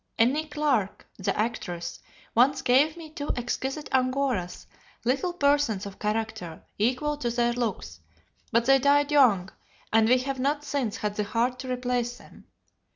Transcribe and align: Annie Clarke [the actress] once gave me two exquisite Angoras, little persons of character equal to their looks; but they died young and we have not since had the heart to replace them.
Annie 0.17 0.47
Clarke 0.47 1.05
[the 1.19 1.37
actress] 1.37 1.99
once 2.33 2.63
gave 2.63 2.97
me 2.97 3.11
two 3.11 3.29
exquisite 3.35 3.87
Angoras, 3.91 4.65
little 5.05 5.31
persons 5.31 5.85
of 5.85 5.99
character 5.99 6.63
equal 6.79 7.17
to 7.17 7.29
their 7.29 7.53
looks; 7.53 7.99
but 8.51 8.65
they 8.65 8.79
died 8.79 9.11
young 9.11 9.51
and 9.93 10.09
we 10.09 10.17
have 10.17 10.39
not 10.39 10.63
since 10.63 10.97
had 10.97 11.17
the 11.17 11.23
heart 11.23 11.59
to 11.59 11.71
replace 11.71 12.17
them. 12.17 12.47